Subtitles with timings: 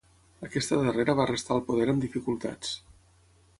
[0.45, 2.75] Aquesta darrera va restar al poder amb dificultats.